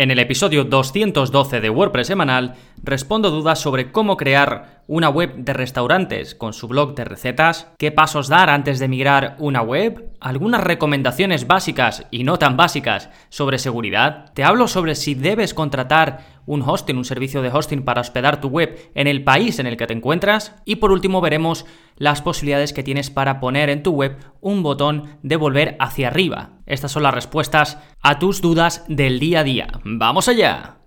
[0.00, 5.52] En el episodio 212 de WordPress semanal respondo dudas sobre cómo crear una web de
[5.52, 10.64] restaurantes con su blog de recetas, qué pasos dar antes de migrar una web, algunas
[10.64, 16.62] recomendaciones básicas y no tan básicas sobre seguridad, te hablo sobre si debes contratar un
[16.62, 19.86] hosting, un servicio de hosting para hospedar tu web en el país en el que
[19.86, 24.16] te encuentras y por último veremos las posibilidades que tienes para poner en tu web
[24.40, 26.54] un botón de volver hacia arriba.
[26.66, 29.68] Estas son las respuestas a tus dudas del día a día.
[29.84, 30.78] ¡Vamos allá!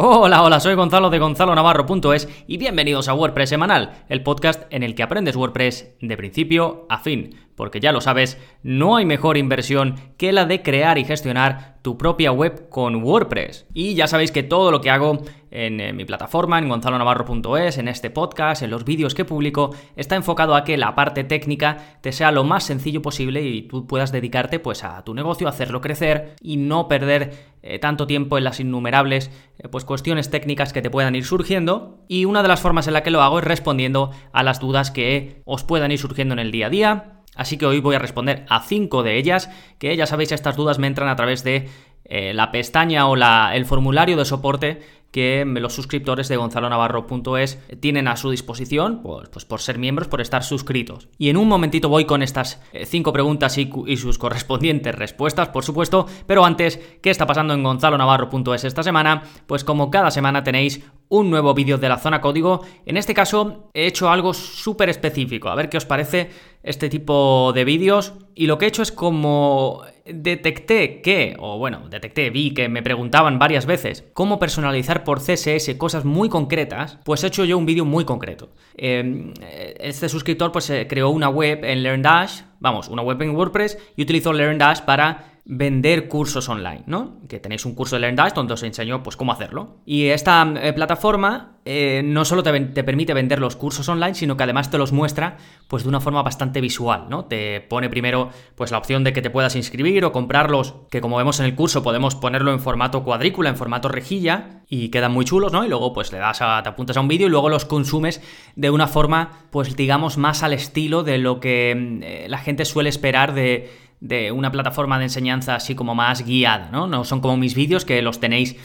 [0.00, 4.84] Hola, hola, soy Gonzalo de Gonzalo Navarro.es y bienvenidos a WordPress Semanal, el podcast en
[4.84, 9.36] el que aprendes WordPress de principio a fin porque ya lo sabes, no hay mejor
[9.36, 13.66] inversión que la de crear y gestionar tu propia web con WordPress.
[13.74, 15.18] Y ya sabéis que todo lo que hago
[15.50, 20.14] en, eh, mi plataforma, en gonzalonavarro.es, en este podcast, en los vídeos que publico, está
[20.14, 24.12] enfocado a que la parte técnica te sea lo más sencillo posible y tú puedas
[24.12, 28.60] dedicarte pues a tu negocio, hacerlo crecer y no perder eh, tanto tiempo en las
[28.60, 32.04] innumerables eh, pues cuestiones técnicas que te puedan ir surgiendo.
[32.06, 34.92] Y una de las formas en la que lo hago es respondiendo a las dudas
[34.92, 38.00] que os puedan ir surgiendo en el día a día Así que hoy voy a
[38.00, 41.68] responder a cinco de ellas, que ya sabéis, estas dudas me entran a través de
[42.04, 48.16] eh, la pestaña o el formulario de soporte que los suscriptores de gonzalonavarro.es tienen a
[48.16, 51.08] su disposición, pues, pues, por ser miembros, por estar suscritos.
[51.16, 55.64] Y en un momentito voy con estas eh, cinco preguntas y, sus correspondientes respuestas, por
[55.64, 59.22] supuesto, pero antes, ¿qué está pasando en gonzalonavarro.es esta semana?
[59.46, 62.60] Pues como cada semana tenéis un nuevo vídeo de la zona código.
[62.84, 65.48] En este caso he hecho algo súper específico.
[65.48, 66.30] A ver qué os parece
[66.62, 68.12] este tipo de vídeos.
[68.34, 69.82] Y lo que he hecho es como
[70.12, 75.74] detecté que, o bueno, detecté, vi que me preguntaban varias veces cómo personalizar por CSS
[75.76, 78.50] cosas muy concretas, pues he hecho yo un vídeo muy concreto.
[78.76, 84.02] Em, este suscriptor pues creó una web en LearnDash, vamos, una web en WordPress y
[84.02, 87.16] utilizó LearnDash para vender cursos online, ¿no?
[87.26, 89.78] Que tenéis un curso de LearnDash donde os enseño pues cómo hacerlo.
[89.86, 94.42] Y esta eh, plataforma eh, no solo te, permite vender los cursos online, sino que
[94.42, 97.24] además te los muestra pues de una forma bastante visual, ¿no?
[97.24, 101.16] Te pone primero pues la opción de que te puedas inscribir o comprarlos, que como
[101.16, 105.24] vemos en el curso podemos ponerlo en formato cuadrícula, en formato rejilla y quedan muy
[105.24, 105.64] chulos, ¿no?
[105.64, 108.20] Y luego pues le das a, te apuntas a un vídeo y luego los consumes
[108.54, 112.66] de una forma pues digamos más al estilo de lo que mm, eh, la gente
[112.66, 116.86] suele esperar de de una plataforma de enseñanza así como más guiada, ¿no?
[116.86, 118.56] No son como mis vídeos que los tenéis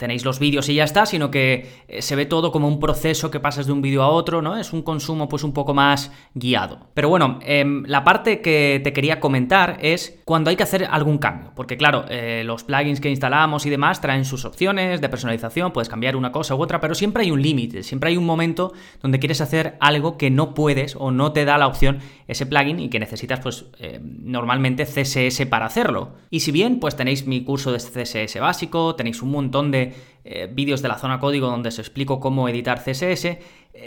[0.00, 3.30] tenéis los vídeos y ya está, sino que eh, se ve todo como un proceso
[3.30, 4.56] que pasas de un vídeo a otro, ¿no?
[4.56, 6.88] Es un consumo pues un poco más guiado.
[6.94, 11.18] Pero bueno, em, la parte que te quería comentar es cuando hay que hacer algún
[11.18, 15.72] cambio, porque claro, eh, los plugins que instalamos y demás traen sus opciones de personalización,
[15.72, 18.72] puedes cambiar una cosa u otra, pero siempre hay un límite, siempre hay un momento
[19.02, 21.98] donde quieres hacer algo que no puedes o no te da la opción
[22.30, 26.12] ese plugin y que necesitas pues eh, normalmente CSS para hacerlo.
[26.30, 30.48] Y si bien pues tenéis mi curso de CSS básico, tenéis un montón de eh,
[30.52, 33.38] vídeos de la zona código donde os explico cómo editar CSS, eh,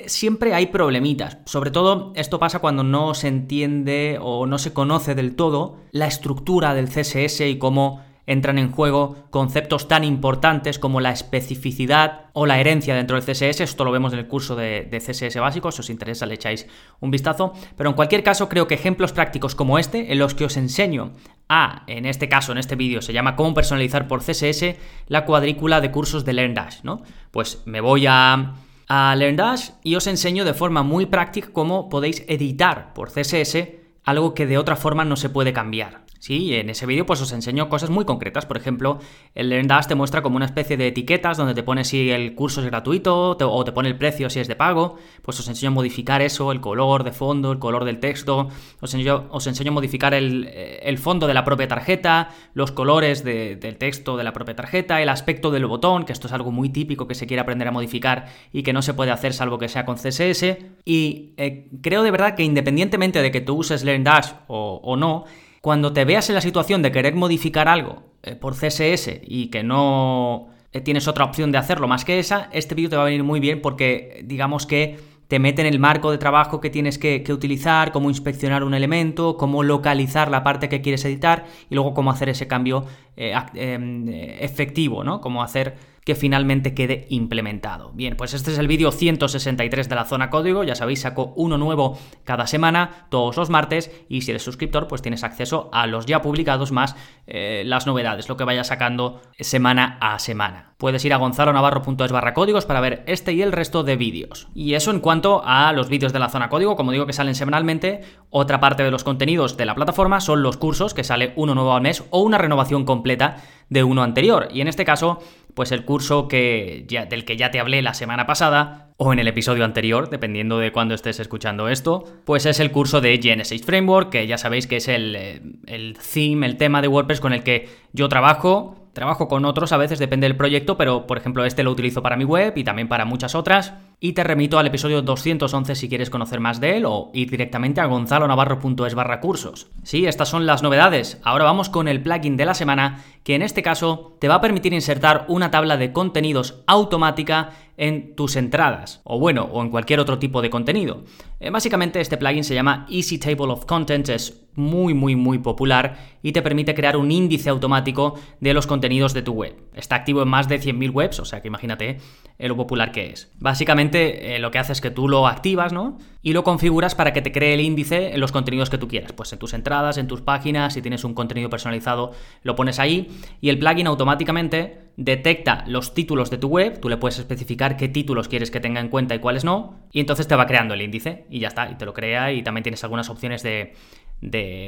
[0.08, 1.38] siempre hay problemitas.
[1.46, 6.08] Sobre todo esto pasa cuando no se entiende o no se conoce del todo la
[6.08, 12.46] estructura del CSS y cómo entran en juego conceptos tan importantes como la especificidad o
[12.46, 13.62] la herencia dentro del CSS.
[13.62, 16.68] Esto lo vemos en el curso de, CSS básico, si os interesa le echáis
[17.00, 17.54] un vistazo.
[17.76, 21.12] Pero en cualquier caso, creo que ejemplos prácticos como este, en los que os enseño
[21.50, 24.76] a, en este caso, en este vídeo, se llama cómo personalizar por CSS
[25.08, 27.02] la cuadrícula de cursos de LearnDash, ¿no?
[27.32, 28.54] Pues me voy a
[28.88, 33.58] a LearnDash y os enseño de forma muy práctica cómo podéis editar por CSS
[34.04, 36.03] algo que de otra forma no se puede cambiar.
[36.24, 38.46] Sí, en ese vídeo pues os enseño cosas muy concretas.
[38.46, 38.98] Por ejemplo,
[39.36, 42.62] el LearnDash te muestra como una especie de etiquetas donde te pone si el curso
[42.62, 44.96] es gratuito o te pone el precio si es de pago.
[45.22, 48.48] Pues os enseño a modificar eso, el color de fondo, el color del texto.
[48.80, 53.76] Os enseño, os enseño a modificar el, fondo de la propia tarjeta, los colores del
[53.76, 57.06] texto de la propia tarjeta, el aspecto del botón, que esto es algo muy típico
[57.06, 59.86] que se quiere aprender a modificar y que no se puede hacer salvo que sea
[59.86, 60.56] con CSS.
[60.86, 65.26] Y eh, creo de verdad que independientemente de que tú uses LearnDash o, o no,
[65.64, 69.64] cuando te veas en la situación de querer modificar algo eh, por CSS y que
[69.64, 73.06] no eh, tienes otra opción de hacerlo más que esa, este vídeo te va a
[73.06, 75.00] venir muy bien porque digamos que
[75.30, 79.38] te mete en el marco de trabajo que tienes que, utilizar, cómo inspeccionar un elemento,
[79.38, 82.84] cómo localizar la parte que quieres editar y luego cómo hacer ese cambio
[83.16, 85.22] eh, em, efectivo, ¿no?
[85.22, 87.92] Cómo hacer que finalmente quede implementado.
[87.94, 91.58] Bien, pues este es el vídeo 163 de la zona código, ya sabéis, saco uno
[91.58, 96.06] nuevo cada semana, todos los martes, y si eres suscriptor, pues tienes acceso a los
[96.06, 96.96] ya publicados más
[97.26, 100.74] eh, las novedades, lo que vaya sacando semana a semana.
[100.78, 104.50] puedes ir a gonzalonavarro.es barra códigos para ver este y el resto de vídeos.
[104.54, 107.36] Y eso en cuanto a los vídeos de la zona código, como digo que salen
[107.36, 111.56] semanalmente, otra parte de los contenidos de la plataforma son los cursos, que sale uno
[111.56, 113.38] nuevo al mes o una renovación completa
[113.70, 114.50] de uno anterior.
[114.52, 115.20] Y en este caso,
[115.54, 119.28] pues el curso que del que ya te hablé la semana pasada, o en el
[119.28, 124.10] episodio anterior, dependiendo de cuándo estés escuchando esto, pues es el curso de Genesis Framework,
[124.10, 127.44] que ya sabéis que es el, eh, el theme, el tema de WordPress con el
[127.44, 131.64] que yo trabajo Trabajo con otros, a veces depende del proyecto, pero por ejemplo este
[131.64, 133.74] lo utilizo para mi web y también para muchas otras.
[134.00, 137.82] Y te remito al episodio 211 si quieres conocer más de él o ir directamente
[137.82, 139.68] a gonzalonavarro.es barra cursos.
[139.82, 141.20] Sí, estas son las novedades.
[141.24, 144.42] Ahora vamos con el plugin de la semana, que en este caso te va a
[144.42, 150.00] permitir insertar una tabla de contenidos automática en tus entradas, o bueno, o en cualquier
[150.00, 151.04] otro tipo de contenido.
[151.40, 155.98] Eh, básicamente este plugin se llama Easy Table of Contents, es muy muy muy popular
[156.22, 159.56] y te permite crear un índice automático de los contenidos de tu web.
[159.74, 161.98] Está activo en más de 100.000 webs, o sea que imagínate
[162.38, 163.32] eh, lo popular que es.
[163.40, 165.98] Básicamente eh, lo que hace es que tú lo activas, ¿no?
[166.24, 169.12] Y lo configuras para que te cree el índice en los contenidos que tú quieras,
[169.12, 173.12] pues en tus entradas, en tus páginas, si tienes un contenido personalizado, lo pones ahí
[173.42, 177.90] y el plugin automáticamente detecta los títulos de tu web, tú le puedes especificar qué
[177.90, 180.82] títulos quieres que tenga en cuenta y cuáles no, y entonces te va creando el
[180.82, 183.74] índice y ya está, y te lo crea y también tienes algunas opciones de,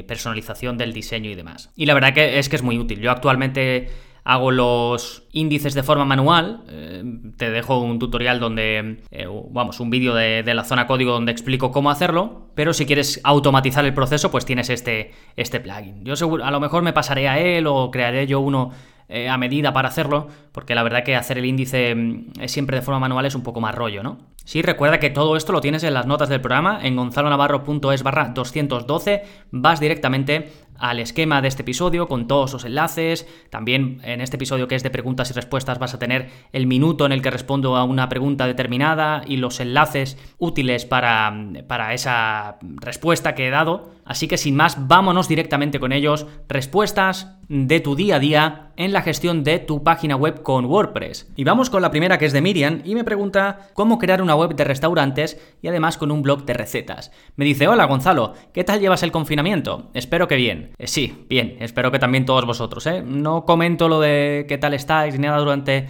[0.07, 1.71] personalización del diseño y demás.
[1.77, 2.99] Y la verdad que es que es muy útil.
[2.99, 3.87] Yo actualmente
[4.25, 6.63] hago los índices de forma manual.
[6.67, 7.03] Eh,
[7.37, 11.71] te dejo un tutorial donde, eh, vamos, un vídeo de, la zona código donde explico
[11.71, 12.49] cómo hacerlo.
[12.55, 16.03] Pero si quieres automatizar el proceso, pues tienes este, este plugin.
[16.03, 18.71] Yo seguro, a lo mejor me pasaré a él o crearé yo uno
[19.07, 22.81] eh, a medida para hacerlo, porque la verdad que hacer el índice mm, siempre de
[22.81, 24.17] forma manual es un poco más rollo, ¿no?
[24.45, 28.29] Sí, recuerda que todo esto lo tienes en las notas del programa, en gonzalonavarro.es barra
[28.29, 33.27] 212, vas directamente al esquema de este episodio con todos los enlaces.
[33.49, 37.05] También en este episodio que es de preguntas y respuestas vas a tener el minuto
[37.05, 41.33] en el que respondo a una pregunta determinada y los enlaces útiles para,
[41.67, 43.91] para esa respuesta que he dado.
[44.05, 46.27] Así que sin más, vámonos directamente con ellos.
[46.47, 51.31] Respuestas de tu día a día en la gestión de tu página web con WordPress.
[51.35, 54.35] Y vamos con la primera que es de Miriam y me pregunta cómo crear una
[54.35, 57.11] web de restaurantes y además con un blog de recetas.
[57.35, 59.89] Me dice, hola Gonzalo, ¿qué tal llevas el confinamiento?
[59.93, 60.64] Espero que bien.
[60.77, 62.85] Eh, sí, bien, espero que también todos vosotros.
[62.87, 63.01] ¿eh?
[63.05, 65.87] No comento lo de qué tal estáis ni nada durante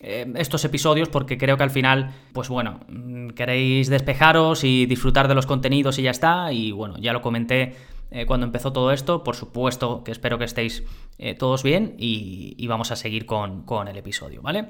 [0.00, 5.28] eh, estos episodios porque creo que al final, pues bueno, mm, queréis despejaros y disfrutar
[5.28, 6.52] de los contenidos y ya está.
[6.52, 7.74] Y bueno, ya lo comenté
[8.26, 9.24] cuando empezó todo esto.
[9.24, 10.84] Por supuesto que espero que estéis
[11.38, 14.68] todos bien y, vamos a seguir con, con el episodio, ¿vale?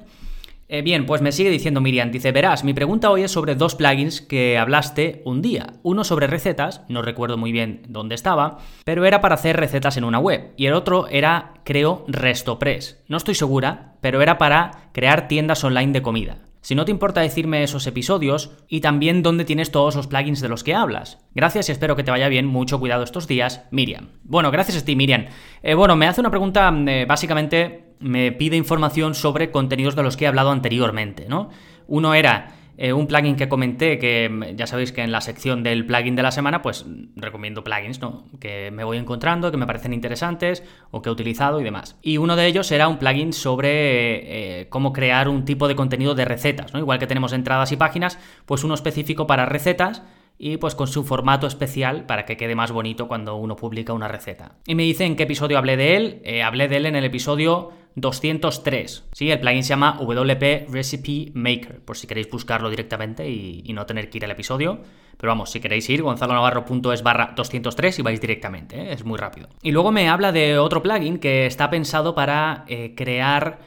[0.69, 3.75] Eh, bien, pues me sigue diciendo Miriam, dice, verás, mi pregunta hoy es sobre dos
[3.75, 5.75] plugins que hablaste un día.
[5.81, 10.03] Uno sobre recetas, no recuerdo muy bien dónde estaba, pero era para hacer recetas en
[10.03, 10.51] una web.
[10.57, 13.01] Y el otro era, creo, RestoPress.
[13.07, 16.39] No estoy segura, pero era para crear tiendas online de comida.
[16.67, 20.49] Si no te importa decirme esos episodios y también dónde tienes todos los plugins de
[20.49, 21.17] los que hablas.
[21.33, 22.45] Gracias y espero que te vaya bien.
[22.45, 24.09] Mucho cuidado estos días, Miriam.
[24.25, 25.27] Bueno, gracias a ti, Miriam.
[25.63, 30.17] Eh, bueno, me hace una pregunta eh, básicamente me pide información sobre contenidos de los
[30.17, 31.51] que he hablado anteriormente, ¿no?
[31.87, 35.63] Uno era eh, un plugin que comenté, que mm, ya sabéis que en la sección
[35.63, 36.85] del plugin de la semana, pues
[37.15, 38.25] recomiendo plugins, ¿no?
[38.39, 41.97] Que me voy encontrando, que me parecen interesantes o que he utilizado y demás.
[42.01, 46.13] Y uno de ellos era un plugin sobre eh, cómo crear un tipo de contenido
[46.15, 46.79] de recetas, ¿no?
[46.79, 50.03] Igual que tenemos entradas y páginas, pues uno específico para recetas
[50.39, 54.07] y pues con su formato especial para que quede más bonito cuando uno publica una
[54.07, 54.57] receta.
[54.65, 56.21] Y me dice en qué episodio hablé de él.
[56.23, 59.05] Eh, hablé de él en el episodio 203.
[59.11, 63.85] Sí, el plugin se llama WP Recipe Maker, por si queréis buscarlo directamente y, no
[63.85, 64.79] tener que ir al episodio.
[65.17, 68.93] Pero vamos, si queréis ir, gonzalonavarro.es barra 203 y vais directamente, ¿eh?
[68.93, 69.49] es muy rápido.
[69.63, 73.59] Y luego me habla de otro plugin que está pensado para eh, crear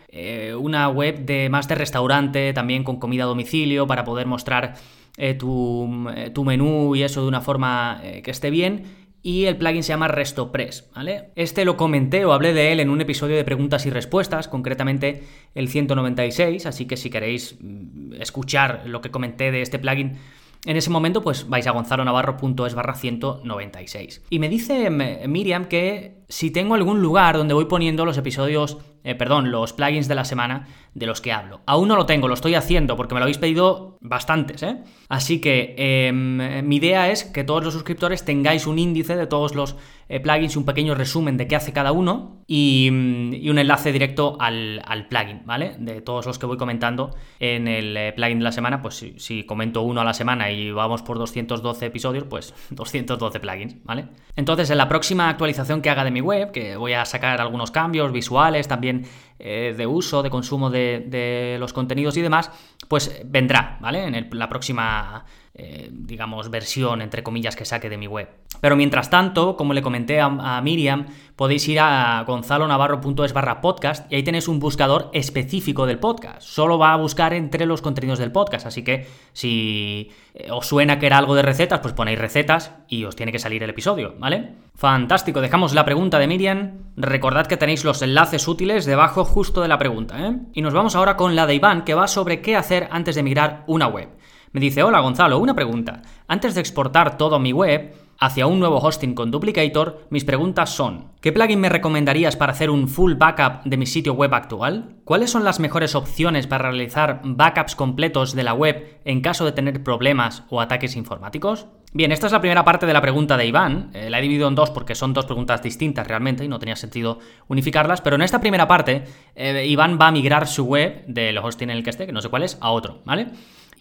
[0.59, 4.75] una web de más de restaurante, también con comida a domicilio, para poder mostrar
[5.23, 9.57] eh, eh, tu, menú y eso de una forma eh, que esté bien y el
[9.57, 11.31] plugin se llama RestoPress, ¿vale?
[11.37, 15.25] Este lo comenté o hablé de él en un episodio de preguntas y respuestas, concretamente
[15.55, 20.19] el 196, así que si queréis mm, escuchar lo que comenté de este plugin
[20.67, 24.23] en ese momento, pues vais a gonzalonavarro.es barra 196.
[24.29, 29.15] Y me dice Miriam que si tengo algún lugar donde voy poniendo los episodios eh,
[29.15, 31.61] perdón, los plugins de la semana de los que hablo.
[31.67, 34.79] Aún no lo tengo, lo estoy haciendo porque me lo habéis pedido bastantes, ¿eh?
[35.09, 39.55] Así que em, mi idea es que todos los suscriptores tengáis un índice de todos
[39.55, 39.77] los
[40.13, 44.37] eh, plugins y un pequeño resumen de qué hace cada uno y, un enlace directo
[44.41, 45.77] al, plugin, ¿vale?
[45.79, 49.15] De todos los que voy comentando en el eh, plugin de la semana, pues si,
[49.19, 54.09] si, comento uno a la semana y vamos por 212 episodios, pues 212 plugins, ¿vale?
[54.35, 57.71] Entonces en la próxima actualización que haga de mi web, que voy a sacar algunos
[57.71, 58.90] cambios visuales también,
[59.39, 62.51] eh, de uso, de consumo de, los contenidos y demás,
[62.89, 64.05] pues vendrá, ¿vale?
[64.05, 65.25] En la próxima
[65.63, 68.31] eh, digamos, versión, entre comillas, que saque de mi web.
[68.63, 74.17] Pero mientras tanto, como le comenté a, Miriam, podéis ir a gonzalonavarro.es barra podcast y
[74.17, 76.41] ahí tenéis un buscador específico del podcast.
[76.41, 80.99] Solo va a buscar entre los contenidos del podcast, así que si eh, os suena
[80.99, 84.15] que era algo de recetas, pues ponéis recetas y os tiene que salir el episodio,
[84.19, 84.55] ¿vale?
[84.75, 86.93] Fantástico, dejamos la pregunta de Miriam.
[86.97, 90.39] Recordad que tenéis los enlaces útiles debajo justo de la pregunta, ¿eh?
[90.55, 93.23] Y nos vamos ahora con la de Iván, que va sobre qué hacer antes de
[93.23, 94.09] migrar una web.
[94.53, 96.03] Me dice, hola Gonzalo, una pregunta.
[96.27, 101.13] Antes de exportar todo mi web hacia un nuevo hosting con Duplicator, mis preguntas son,
[101.21, 104.97] ¿qué plugin me recomendarías para hacer un full backup de mi sitio web actual?
[105.05, 109.53] ¿Cuáles son las mejores opciones para realizar backups completos de la web en caso de
[109.53, 111.69] tener problemas o ataques informáticos?
[111.93, 113.91] Bien, esta es la primera parte de la pregunta de Iván.
[113.95, 116.75] Eh, la he dividido en dos porque son dos preguntas distintas realmente y no tenía
[116.75, 118.01] sentido unificarlas.
[118.01, 119.05] Pero en esta primera parte,
[119.37, 122.21] eh, Iván va a migrar su web del hosting en el que esté, que no
[122.21, 123.29] sé cuál es, a otro, ¿vale?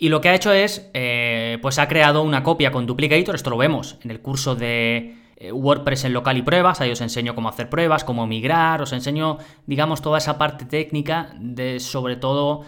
[0.02, 3.50] Y lo que ha hecho es, eh, pues ha creado una copia con Duplicator, esto
[3.50, 7.36] lo vemos en el curso de eh, WordPress en local y pruebas, ahí os enseño
[7.36, 12.64] cómo hacer pruebas, cómo migrar, os enseño, digamos, toda esa parte técnica de, sobre todo,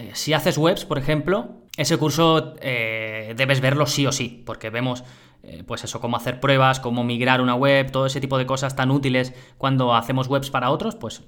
[0.00, 5.04] eh, si haces webs, por ejemplo, ese curso debes verlo sí o sí, porque vemos
[5.66, 8.90] pues eso, cómo hacer pruebas, cómo migrar una web, todo ese tipo de cosas tan
[8.90, 11.24] útiles cuando hacemos webs para otros, pues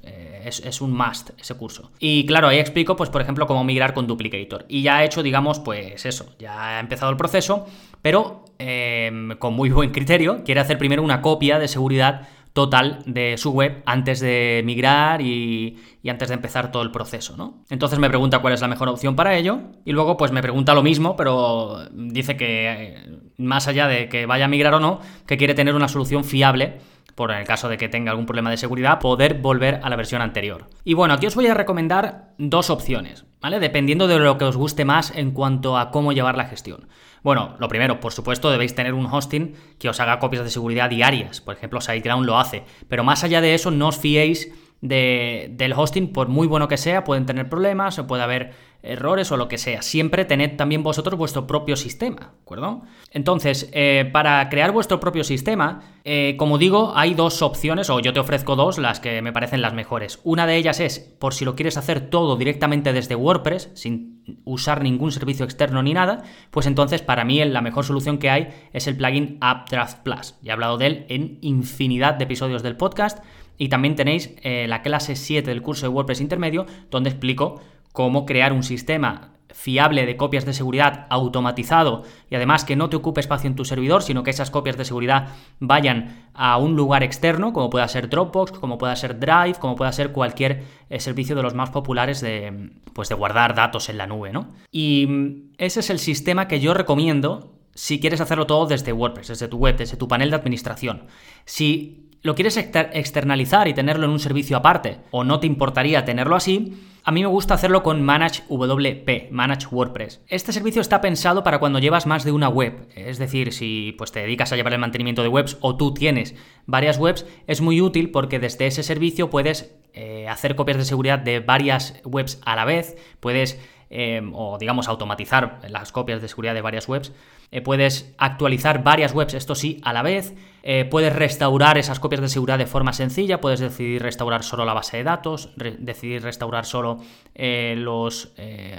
[0.47, 1.91] es, un must ese curso.
[1.99, 4.65] Y claro, ahí explico, pues por ejemplo, cómo migrar con Duplicator.
[4.69, 7.67] Y ya he hecho, digamos, pues eso, ya ha empezado el proceso,
[8.03, 13.37] pero em, con muy buen criterio, quiere hacer primero una copia de seguridad total de
[13.37, 15.77] su web antes de migrar y,
[16.09, 17.65] antes de empezar todo el proceso, ¿no?
[17.69, 20.73] Entonces me pregunta cuál es la mejor opción para ello y luego pues me pregunta
[20.73, 25.01] lo mismo, pero dice que eh, más allá de que vaya a migrar o no,
[25.27, 26.79] que quiere tener una solución fiable
[27.17, 29.97] por en el caso de que tenga algún problema de seguridad, poder volver a la
[29.97, 30.69] versión anterior.
[30.85, 33.59] Y bueno, aquí os voy a recomendar dos opciones, ¿vale?
[33.59, 36.89] Dependiendo de lo que os guste más en cuanto a cómo llevar la gestión.
[37.23, 40.91] Bueno, lo primero, por supuesto, debéis tener un hosting que os haga copias de seguridad
[40.91, 41.41] diarias.
[41.41, 42.65] Por ejemplo, SiteGround lo hace.
[42.89, 47.05] Pero más allá de eso, no os fiéis del hosting, por muy bueno que sea,
[47.05, 48.53] pueden tener problemas o puede haber
[48.83, 49.83] errores o lo que sea.
[49.83, 52.83] Siempre tened también vosotros vuestro propio sistema, ¿de acuerdo?
[53.11, 58.13] Entonces, eh, para crear vuestro propio sistema, eh, como digo, hay dos opciones, o yo
[58.13, 60.21] te ofrezco dos, las que me parecen las mejores.
[60.25, 64.83] Una de ellas es, por si lo quieres hacer todo directamente desde WordPress, sin usar
[64.83, 68.87] ningún servicio externo ni nada, pues entonces para mí la mejor solución que hay es
[68.87, 70.35] el plugin Updraft Plus.
[70.43, 73.23] Ya he hablado de él en infinidad de episodios del podcast.
[73.59, 77.61] Y también tenéis eh, la clase 7 del curso de WordPress intermedio, donde explico
[77.93, 82.97] cómo crear un sistema fiable de copias de seguridad automatizado y además que no te
[82.97, 85.29] ocupe espacio en tu servidor, sino que esas copias de seguridad
[85.61, 89.93] vayan a un lugar externo, como pueda ser Dropbox, como pueda ser Drive, como pueda
[89.93, 94.07] ser cualquier eh, servicio de los más populares de, pues de guardar datos en la
[94.07, 94.49] nube, ¿no?
[94.71, 99.29] Y mm, ese es el sistema que yo recomiendo si quieres hacerlo todo desde WordPress,
[99.29, 101.05] desde tu web, desde tu panel de administración.
[101.45, 106.37] Si lo quieres externalizar y tenerlo en un servicio aparte, o no te importaría tenerlo
[106.37, 110.23] así, a mí me gusta hacerlo con Manage WP, Manage WordPress.
[110.27, 114.11] Este servicio está pensado para cuando llevas más de una web, es decir, si pues,
[114.11, 116.35] te dedicas a llevar el mantenimiento de webs o tú tienes
[116.67, 121.21] varias webs, es muy útil porque desde ese servicio puedes eh, hacer copias de seguridad
[121.21, 126.55] de varias webs a la vez, puedes eh, o digamos automatizar las copias de seguridad
[126.55, 127.13] de varias webs,
[127.53, 132.21] eh, puedes actualizar varias webs, esto sí, a la vez, eh, puedes restaurar esas copias
[132.21, 136.67] de seguridad de forma sencilla, puedes decidir restaurar solo la base de datos, decidir restaurar
[136.67, 136.99] solo
[137.37, 138.33] los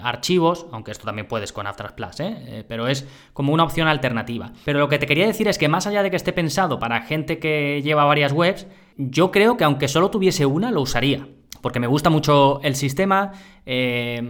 [0.04, 2.18] archivos, aunque esto también puedes con After Plus,
[2.68, 4.52] pero es como una opción alternativa.
[4.66, 7.04] Pero lo que te quería decir es que más allá de que esté pensado para
[7.04, 11.28] gente que lleva varias webs, yo creo que aunque solo tuviese una, lo usaría
[11.62, 13.34] porque me gusta mucho el sistema,
[13.66, 14.22] eh,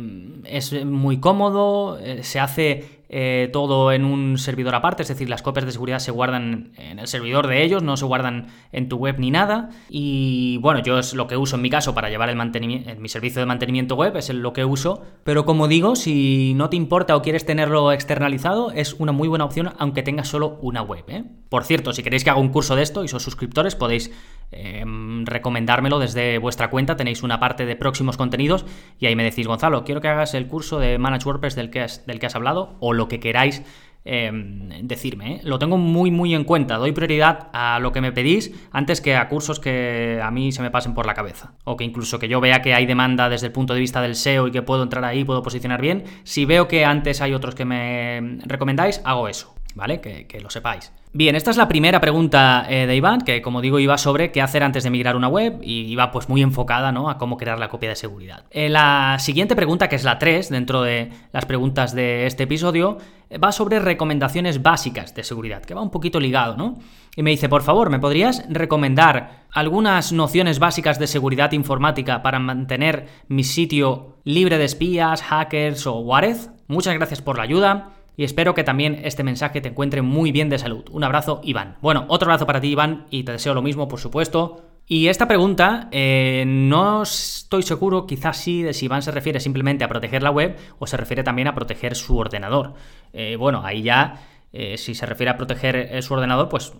[0.45, 5.41] es muy cómodo, eh, se hace eh, todo en un servidor aparte, es decir, las
[5.41, 8.97] copias de seguridad se guardan en el servidor de ellos, no se guardan en tu
[8.97, 9.69] web ni nada.
[9.89, 13.09] Y bueno, yo es lo que uso en mi caso para llevar el mantenimiento, mi
[13.09, 15.01] servicio de mantenimiento web, es lo que uso.
[15.23, 19.45] Pero como digo, si no te importa o quieres tenerlo externalizado, es una muy buena
[19.45, 21.05] opción aunque tengas solo una web.
[21.49, 24.11] Por cierto, si queréis que haga un curso de esto y sois suscriptores, podéis
[24.49, 26.95] Em, recomendármelo desde vuestra cuenta.
[26.95, 28.65] Tenéis una parte de próximos contenidos
[28.97, 31.81] y ahí me decís, Gonzalo, quiero que hagas el curso de Manage WordPress del que
[31.81, 33.63] has, del que has hablado o lo que queráis
[34.03, 35.35] em, decirme.
[35.35, 35.39] ¿eh?
[35.43, 36.77] Lo tengo muy, muy en cuenta.
[36.77, 40.61] Doy prioridad a lo que me pedís antes que a cursos que a mí se
[40.61, 41.53] me pasen por la cabeza.
[41.63, 44.15] O que incluso que yo vea que hay demanda desde el punto de vista del
[44.15, 46.03] SEO y que puedo entrar ahí, puedo posicionar bien.
[46.23, 49.53] Si veo que antes hay otros que me recomendáis, hago eso.
[49.75, 50.01] ¿Vale?
[50.01, 50.91] que lo sepáis.
[51.17, 54.39] Bien, esta es la primera pregunta eh, de Iván, que como digo iba sobre qué
[54.39, 57.09] hacer antes de migrar una web y iba pues muy enfocada ¿no?
[57.09, 58.43] a cómo crear la copia de seguridad.
[58.51, 62.99] Eh, la siguiente pregunta, que es la 3 dentro de las preguntas de este episodio,
[63.31, 66.77] eh, va sobre recomendaciones básicas de seguridad, que va un poquito ligado, ¿no?
[67.15, 72.37] Y me dice, por favor, ¿me podrías recomendar algunas nociones básicas de seguridad informática para
[72.37, 76.51] mantener mi sitio libre de espías, hackers o warez?
[76.67, 80.49] Muchas gracias por la ayuda y espero que también este mensaje te encuentre muy bien
[80.49, 80.83] de salud.
[80.91, 81.77] Un abrazo, Iván.
[81.81, 84.65] Bueno, otro abrazo para ti, Iván, y te deseo lo mismo, por supuesto.
[84.87, 89.83] Y esta pregunta, eh, no estoy seguro, quizás sí, de si Iván se refiere simplemente
[89.83, 92.73] a proteger la web o se refiere también a proteger su ordenador.
[93.13, 94.19] Eh, bueno, ahí ya
[94.53, 96.73] eh, si se refiere a proteger eh, su ordenador, pues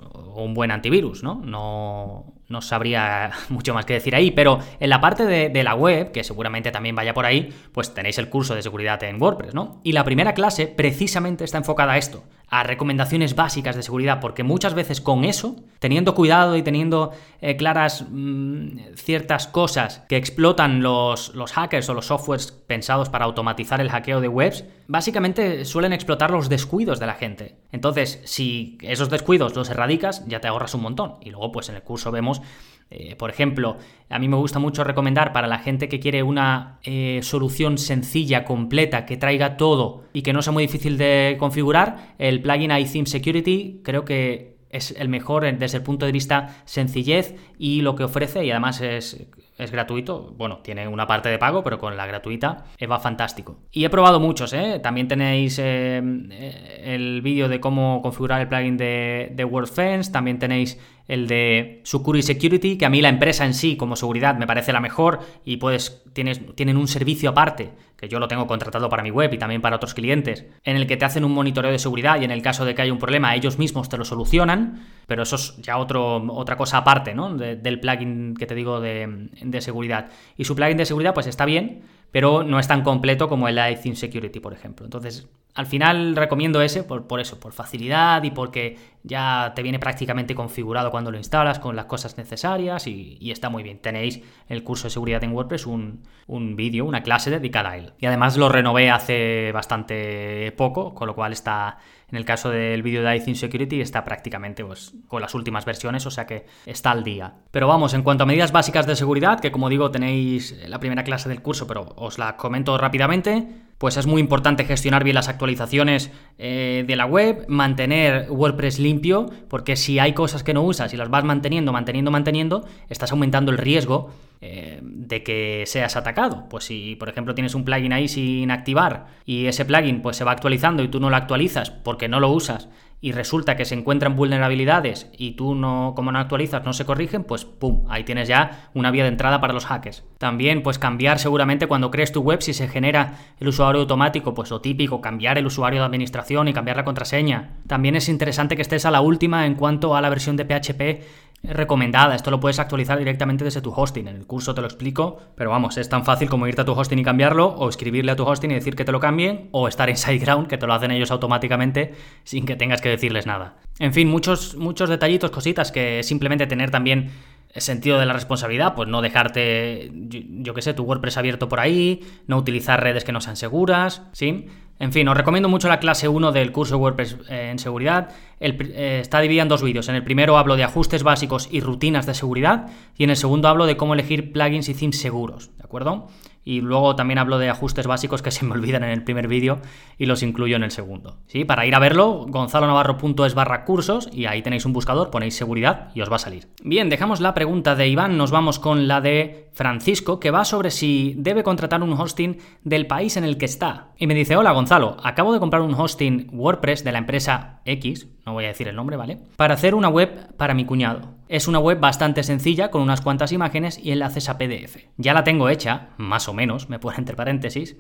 [0.44, 1.41] un buen antivirus, ¿no?
[1.44, 6.12] No, no sabría mucho más que decir ahí, pero en la parte de, la web,
[6.12, 9.82] que seguramente también vaya por ahí, pues tenéis el curso de seguridad en WordPress, ¿no?
[9.84, 14.44] Y la primera clase precisamente está enfocada a esto, a recomendaciones básicas de seguridad, porque
[14.44, 20.82] muchas veces con eso, teniendo cuidado y teniendo eh, claras mmm, ciertas cosas que explotan
[20.82, 25.91] los, los hackers o los softwares pensados para automatizar el hackeo de webs, básicamente suelen
[25.91, 27.58] explotar los descuidos de la gente.
[27.72, 31.15] Entonces, si esos descuidos los erradicas, ya te ahorras un montón.
[31.22, 32.41] Y luego, pues en el curso vemos
[32.89, 33.77] eh, por ejemplo,
[34.10, 38.46] a mí me gusta mucho recomendar para la gente que quiere una eh, solución sencilla,
[38.46, 43.05] completa, que traiga todo y que no sea muy difícil de configurar, el plugin iTheme
[43.05, 48.03] Security creo que es el mejor desde el punto de vista sencillez y lo que
[48.03, 49.27] ofrece y además es
[49.58, 50.34] es gratuito.
[50.38, 53.58] Bueno, tiene una parte de pago, pero con la gratuita va fantástico.
[53.72, 54.80] Y he probado muchos, ¿eh?
[54.82, 60.40] También tenéis eh, eh, el vídeo de cómo configurar el plugin de, de WordFence, también
[60.40, 64.48] tenéis el de Sucuri Security, que a mí la empresa en sí, como seguridad, me
[64.48, 68.90] parece la mejor y puedes, tienes, tienen un servicio aparte, que yo lo tengo contratado
[68.90, 71.72] para mi web y también para otros clientes, en el que te hacen un monitoreo
[71.72, 74.06] de seguridad y en el caso de que haya un problema, ellos mismos te lo
[74.06, 77.36] solucionan, pero eso es ya otro, otra cosa aparte, ¿no?
[77.36, 80.10] De, del plugin que te digo de, de seguridad.
[80.38, 83.58] Y su plugin de seguridad, pues está bien, pero no es tan completo como el
[83.58, 84.86] iTheme Security, por ejemplo.
[84.86, 89.80] Entonces, al final recomiendo ese por, por, eso, por facilidad y porque ya te viene
[89.80, 93.79] prácticamente configurado cuando lo instalas con las cosas necesarias y, está muy bien.
[93.79, 97.94] Tenéis el curso de seguridad en WordPress, un, un vídeo, una clase dedicada a él.
[97.98, 101.79] Y además lo renové hace bastante poco, con lo cual está,
[102.12, 106.05] en el caso del vídeo de iTheme Security, está prácticamente pues, con las últimas versiones,
[106.05, 107.34] o sea que está al día.
[107.50, 111.03] Pero vamos, en cuanto a medidas básicas de seguridad, que como digo tenéis la primera
[111.03, 115.27] clase del curso, pero os la comento rápidamente pues es muy importante gestionar bien las
[115.27, 120.94] actualizaciones eh, de la web, mantener WordPress limpio, porque si hay cosas que no usas
[120.94, 124.11] y las vas manteniendo, manteniendo, manteniendo, estás aumentando el riesgo
[124.42, 126.46] eh, de que seas atacado.
[126.50, 130.24] Pues si, por ejemplo, tienes un plugin ahí sin activar y ese plugin pues se
[130.24, 133.75] va actualizando y tú no lo actualizas porque no lo usas y resulta que se
[133.75, 138.27] encuentran vulnerabilidades y tú no, como no actualizas, no se corrigen, pues pum, ahí tienes
[138.27, 140.03] ya una vía de entrada para los hackers.
[140.18, 144.50] También, pues cambiar seguramente cuando crees tu web, si se genera el usuario automático, pues
[144.50, 147.57] lo típico, cambiar el usuario de administración y cambiar la contraseña.
[147.68, 151.26] También es interesante que estés a la última en cuanto a la versión de PHP
[151.44, 152.16] recomendada.
[152.16, 154.08] Esto lo puedes actualizar directamente desde tu hosting.
[154.08, 156.74] En el curso te lo explico, pero vamos, es tan fácil como irte a tu
[156.74, 159.68] hosting y cambiarlo, o escribirle a tu hosting y decir que te lo cambien, o
[159.68, 163.58] estar en SiteGround, que te lo hacen ellos automáticamente sin que tengas que decirles nada.
[163.80, 167.12] En fin, muchos, muchos detallitos, cositas que simplemente tener también
[167.56, 171.60] sentido de la responsabilidad, pues no dejarte, yo, yo que sé, tu WordPress abierto por
[171.60, 174.48] ahí, no utilizar redes que no sean seguras, ¿sí?
[174.79, 178.09] En fin, os recomiendo mucho la clase 1 del curso WordPress eh, en seguridad.
[178.40, 179.90] Eh, está dividida en dos vídeos.
[179.90, 183.48] En el primero hablo de ajustes básicos y rutinas de seguridad y en el segundo
[183.48, 186.07] hablo de cómo elegir plugins y themes seguros, ¿de acuerdo?
[186.48, 189.60] Y luego también hablo de ajustes básicos que se me olvidan en el primer vídeo
[189.98, 191.18] y los incluyo en el segundo.
[191.27, 191.44] ¿sí?
[191.44, 196.00] Para ir a verlo, gonzalonavarro.es barra cursos y ahí tenéis un buscador, ponéis seguridad y
[196.00, 196.48] os va a salir.
[196.64, 200.72] Bien, dejamos la pregunta de Iván, nos vamos con la de Francisco, que va sobre
[200.72, 203.90] si debe contratar un hosting del país en el que está.
[203.98, 208.07] Y me dice, hola Gonzalo, acabo de comprar un hosting WordPress de la empresa X,
[208.25, 209.18] no voy a decir el nombre, ¿vale?
[209.36, 211.18] Para hacer una web para mi cuñado.
[211.29, 214.77] Es una web bastante sencilla, con unas cuantas imágenes y enlaces a PDF.
[214.98, 217.75] Ya la tengo hecha, más o menos, me pone entre paréntesis,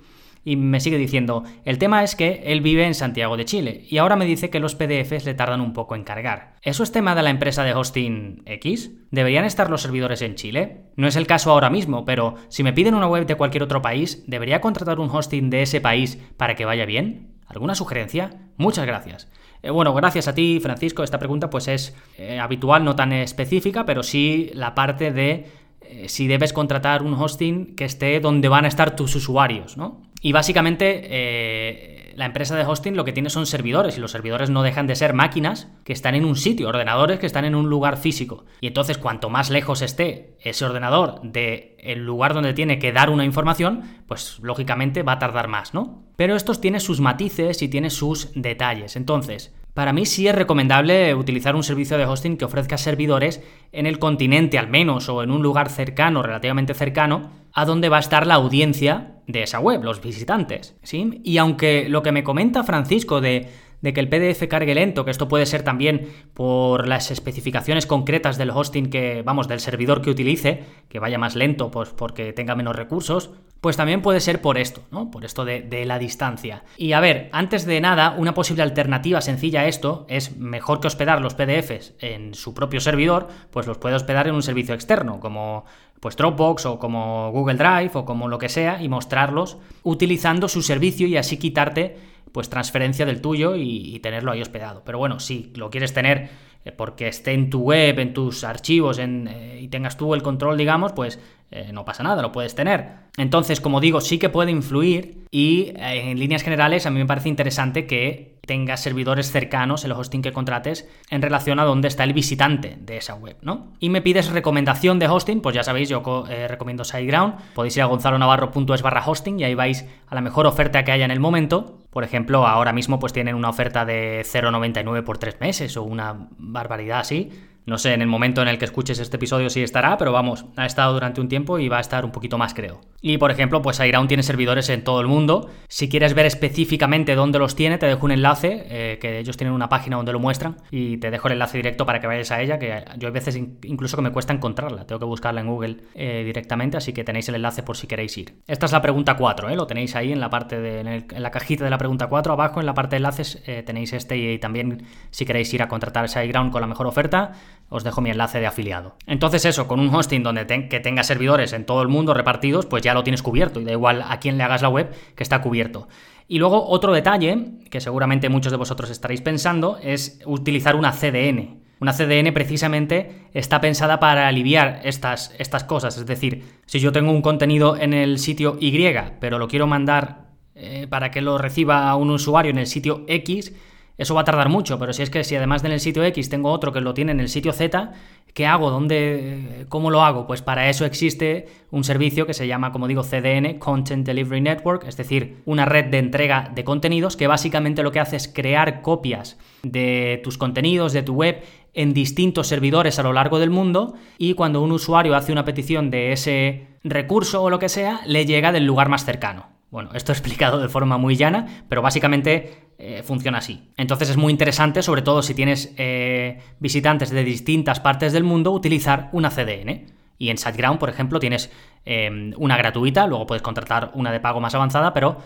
[0.47, 3.97] y me sigue diciendo, el tema es que él vive en Santiago de Chile, y
[3.97, 6.53] ahora me dice que los PDFs le tardan un poco en cargar.
[6.61, 8.91] ¿Eso es tema de la empresa de hosting X?
[9.11, 10.85] ¿Deberían estar los servidores en Chile?
[10.95, 13.81] No es el caso ahora mismo, pero si me piden una web de cualquier otro
[13.81, 17.35] país, ¿debería contratar un hosting de ese país para que vaya bien?
[17.47, 18.29] ¿Alguna sugerencia?
[18.55, 19.29] Muchas gracias.
[19.61, 21.03] Eh, bueno, gracias a ti, Francisco.
[21.03, 25.45] Esta pregunta pues es eh, habitual, no tan específica, pero sí la parte de
[25.81, 30.06] eh, si debes contratar un hosting que esté donde van a estar tus usuarios, ¿no?
[30.21, 34.63] Y básicamente la empresa de hosting lo que tiene son servidores y los servidores no
[34.63, 37.97] dejan de ser máquinas que están en un sitio, ordenadores que están en un lugar
[37.97, 38.45] físico.
[38.59, 43.11] Y entonces cuanto más lejos esté ese ordenador del el lugar donde tiene que dar
[43.11, 46.03] una información, pues lógicamente va a tardar más, ¿no?
[46.15, 48.95] Pero estos tiene sus matices y tiene sus detalles.
[48.95, 53.85] Entonces, para mí sí es recomendable utilizar un servicio de hosting que ofrezca servidores en
[53.85, 57.99] el continente al menos o en un lugar cercano, relativamente cercano, a donde va a
[57.99, 60.75] estar la audiencia de esa web, los visitantes.
[60.81, 61.21] ¿sí?
[61.23, 65.11] Y aunque lo que me comenta Francisco de de que el PDF cargue lento, que
[65.11, 70.09] esto puede ser también por las especificaciones concretas del hosting que, vamos, del servidor que
[70.09, 74.57] utilice, que vaya más lento, pues porque tenga menos recursos, pues también puede ser por
[74.57, 75.09] esto, ¿no?
[75.11, 76.63] Por esto de, la distancia.
[76.77, 80.87] Y a ver, antes de nada, una posible alternativa sencilla a esto es mejor que
[80.87, 85.19] hospedar los PDFs en su propio servidor, pues los puede hospedar en un servicio externo,
[85.19, 85.65] como
[85.99, 90.61] pues Dropbox o como Google Drive o como lo que sea, y mostrarlos utilizando su
[90.61, 91.97] servicio y así quitarte
[92.31, 94.83] pues transferencia del tuyo y, tenerlo ahí hospedado.
[94.85, 96.29] Pero bueno, si lo quieres tener
[96.67, 100.21] eh, porque esté en tu web, en tus archivos en, eh, y tengas tú el
[100.21, 101.19] control, digamos, pues
[101.51, 103.07] eh, no pasa nada, lo puedes tener.
[103.17, 107.29] Entonces, como digo, sí que puede influir y en líneas generales a mí me parece
[107.29, 112.13] interesante que tengas servidores cercanos, el hosting que contrates, en relación a dónde está el
[112.13, 113.73] visitante de esa web, ¿no?
[113.79, 116.01] Y me pides recomendación de hosting, pues ya sabéis, yo
[116.47, 120.85] recomiendo SiteGround, podéis ir a gonzalonavarro.es barra hosting y ahí vais a la mejor oferta
[120.85, 125.03] que haya en el momento por ejemplo, ahora mismo pues tienen una oferta de 0,99
[125.03, 127.31] por tres meses o una barbaridad así.
[127.67, 130.45] No sé en el momento en el que escuches este episodio si estará, pero vamos,
[130.55, 132.79] ha estado durante un tiempo y va a estar un poquito más, creo.
[133.01, 135.49] Y por ejemplo, pues Airound tiene servidores en todo el mundo.
[135.67, 139.53] Si quieres ver específicamente dónde los tiene, te dejo un enlace, eh, que ellos tienen
[139.53, 142.41] una página donde lo muestran, y te dejo el enlace directo para que vayas a
[142.41, 145.77] ella, que yo hay veces incluso que me cuesta encontrarla, tengo que buscarla en Google
[145.93, 148.35] eh, directamente, así que tenéis el enlace por si queréis ir.
[148.47, 149.57] Esta es la pregunta 4, ¿eh?
[149.57, 152.61] lo tenéis ahí en la parte de, en, la cajita de la pregunta 4, abajo
[152.61, 156.07] en la parte de enlaces eh, tenéis este y, también si queréis ir a contratar
[156.07, 157.33] SiteGround con la mejor oferta,
[157.69, 158.95] os dejo mi enlace de afiliado.
[159.05, 162.83] Entonces eso, con un hosting donde que tenga servidores en todo el mundo repartidos, pues
[162.83, 165.41] ya lo tienes cubierto y da igual a quién le hagas la web que está
[165.41, 165.87] cubierto.
[166.27, 171.63] Y luego otro detalle, que seguramente muchos de vosotros estaréis pensando, es utilizar una CDN.
[171.79, 175.97] Una CDN precisamente está pensada para aliviar estas, estas cosas.
[175.97, 178.75] Es decir, si yo tengo un contenido en el sitio Y,
[179.19, 183.53] pero lo quiero mandar eh, para que lo reciba un usuario en el sitio X,
[183.97, 186.29] eso va a tardar mucho, pero si es que si además en el sitio X
[186.29, 187.93] tengo otro que lo tiene en el sitio Z,
[188.33, 188.69] ¿qué hago?
[188.69, 190.27] ¿Dónde, ¿Cómo lo hago?
[190.27, 194.85] Pues para eso existe un servicio que se llama, como digo, CDN, Content Delivery Network,
[194.87, 198.81] es decir, una red de entrega de contenidos que básicamente lo que hace es crear
[198.83, 201.41] copias de tus contenidos, de tu web,
[201.73, 205.89] en distintos servidores a lo largo del mundo y cuando un usuario hace una petición
[205.89, 209.56] de ese recurso o lo que sea, le llega del lugar más cercano.
[209.69, 213.69] Bueno, esto explicado de forma muy llana, pero básicamente eh, funciona así.
[213.75, 218.51] Entonces es muy interesante, sobre todo si tienes eh, visitantes de distintas partes del mundo,
[218.51, 219.87] utilizar una CDN.
[220.19, 221.51] Y en SiteGround, por ejemplo, tienes
[221.85, 225.17] eh, una gratuita, luego puedes contratar una de pago más avanzada, pero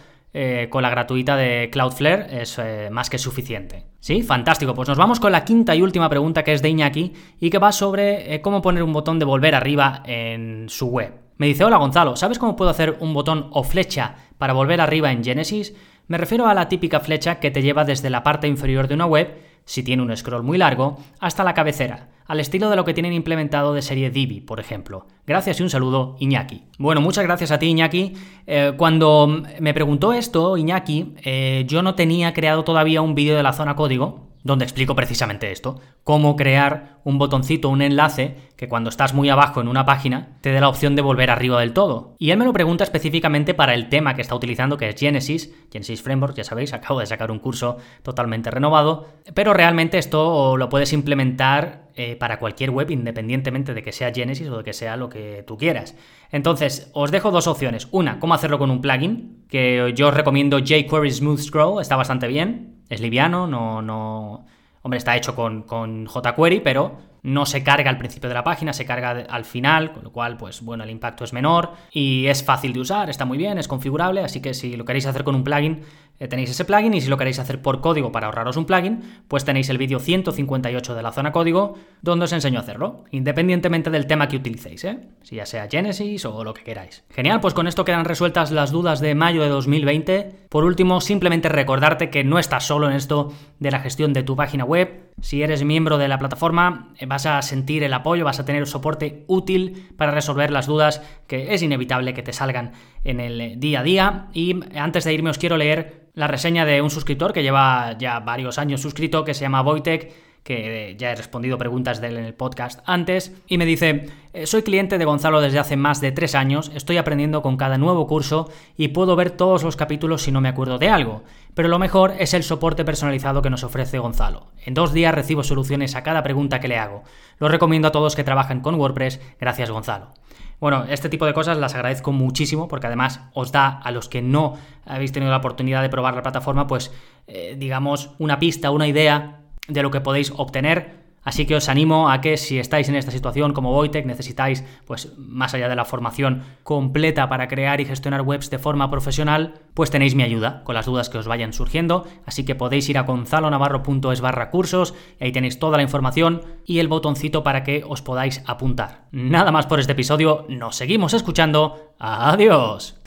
[0.69, 2.58] con la gratuita de Cloudflare es
[2.89, 3.84] más que suficiente.
[3.99, 4.23] ¿Sí?
[4.23, 4.73] Fantástico.
[4.73, 7.58] Pues nos vamos con la quinta y última pregunta que es de Iñaki y que
[7.58, 11.12] va sobre cómo poner un botón de volver arriba en su web.
[11.41, 15.12] Me dice, hola Gonzalo, ¿sabes cómo puedo hacer un botón o flecha para volver arriba
[15.12, 15.73] en Genesis?
[16.06, 19.08] Me refiero a la típica flecha que te lleva desde la parte inferior de una
[19.08, 22.93] web, si tiene un scroll muy largo, hasta la cabecera, al estilo de lo que
[22.93, 25.08] tienen implementado de serie Divi, por ejemplo.
[25.25, 26.65] Gracias y un saludo, Iñaki.
[26.77, 28.13] Bueno, muchas gracias a ti, Iñaki.
[28.45, 33.41] Eh, cuando me preguntó esto, Iñaki, eh, yo no tenía creado todavía un vídeo de
[33.41, 38.89] la zona código, donde explico precisamente esto, cómo crear un botoncito, un enlace que cuando
[38.89, 42.15] estás muy abajo en una página te dé la opción de volver arriba del todo.
[42.17, 45.54] Y él me lo pregunta específicamente para el tema que está utilizando, que es Genesis,
[45.71, 50.69] Genesis Framework, ya sabéis, acabo de sacar un curso totalmente renovado, pero realmente esto lo
[50.69, 54.95] puedes implementar eh, para cualquier web independientemente de que sea Genesis o de que sea
[54.95, 55.95] lo que tú quieras.
[56.32, 57.89] Entonces, os dejo dos opciones.
[57.91, 62.27] Una, cómo hacerlo con un plugin, que yo os recomiendo jQuery Smooth Scroll, está bastante
[62.27, 64.45] bien es liviano, no, no...
[64.84, 68.73] Hombre, está hecho con, con jQuery, pero no se carga al principio de la página,
[68.73, 72.43] se carga al final, con lo cual, pues bueno, el impacto es menor y es
[72.43, 75.36] fácil de usar, está muy bien, es configurable, así que si lo queréis hacer con
[75.36, 75.81] un plugin,
[76.19, 79.01] eh, tenéis ese plugin y si lo queréis hacer por código para ahorraros un plugin,
[79.27, 83.89] pues tenéis el vídeo 158 de la zona código donde os enseño a hacerlo, independientemente
[83.89, 84.99] del tema que utilicéis, ¿eh?
[85.23, 87.03] si ya sea Genesis o lo que queráis.
[87.10, 90.47] Genial, pues con esto quedan resueltas las dudas de mayo de 2020.
[90.49, 94.36] Por último, simplemente recordarte que no estás solo en esto de la gestión de tu
[94.36, 98.39] página web, si eres miembro de la plataforma, eh, vas a sentir el apoyo, vas
[98.39, 103.19] a tener soporte útil para resolver las dudas que es inevitable que te salgan en
[103.19, 104.27] el día a día.
[104.34, 108.19] Y antes de irme os quiero leer la reseña de un suscriptor que lleva ya
[108.19, 110.12] varios años suscrito, que se llama Wojtek,
[110.43, 114.47] que ya he respondido preguntas de él en el podcast antes, y me dice, eh,
[114.47, 118.08] soy cliente de Gonzalo desde hace más de tres años, estoy aprendiendo con cada nuevo
[118.08, 121.23] curso y puedo ver todos los capítulos si no me acuerdo de algo,
[121.54, 124.47] pero lo mejor es el soporte personalizado que nos ofrece Gonzalo.
[124.65, 127.04] En dos días recibo soluciones a cada pregunta que le hago.
[127.38, 130.13] Lo recomiendo a todos que trabajan con WordPress, gracias Gonzalo.
[130.60, 134.21] Bueno, este tipo de cosas las agradezco muchísimo porque además os da a los que
[134.21, 136.91] no habéis tenido la oportunidad de probar la plataforma, pues
[137.27, 141.02] eh, digamos una pista, una idea de lo que podéis obtener.
[141.24, 145.13] Así que os animo a que si estáis en esta situación como Voitech, necesitáis, pues
[145.17, 149.91] más allá de la formación completa para crear y gestionar webs de forma profesional, pues
[149.91, 152.08] tenéis mi ayuda con las dudas que os vayan surgiendo.
[152.26, 156.80] Así que podéis ir a gonzalonavarro.es barra cursos, y ahí tenéis toda la información y
[156.80, 159.06] el botoncito para que os podáis apuntar.
[159.12, 161.93] Nada más por este episodio, nos seguimos escuchando.
[162.00, 162.97] Adiós.